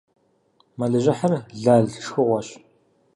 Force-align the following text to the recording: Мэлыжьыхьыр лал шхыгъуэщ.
Мэлыжьыхьыр 0.77 1.33
лал 1.63 1.85
шхыгъуэщ. 2.03 2.47